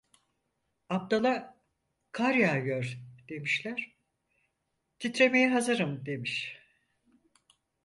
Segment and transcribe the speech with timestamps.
[0.89, 1.57] Abdala
[2.11, 2.97] "kar yağıyor"
[3.29, 3.95] demişler,
[4.99, 6.57] "titremeye hazırım" demiş.